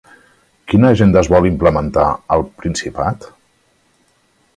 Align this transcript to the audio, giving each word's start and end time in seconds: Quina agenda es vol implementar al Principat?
Quina 0.71 0.87
agenda 0.95 1.19
es 1.21 1.29
vol 1.33 1.45
implementar 1.49 2.07
al 2.37 2.45
Principat? 2.63 3.29